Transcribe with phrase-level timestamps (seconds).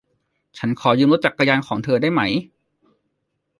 [0.57, 2.21] ฉันขอยืมรถจักรยานของเธอได้ไหม